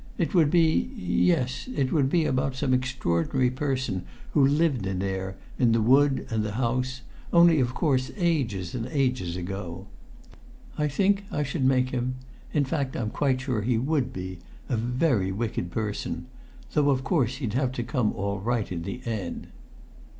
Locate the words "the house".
6.43-7.01